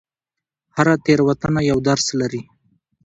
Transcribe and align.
هره 0.75 0.95
تېروتنه 1.05 1.61
یو 1.69 1.77
درس 1.87 2.05
لري. 2.19 2.41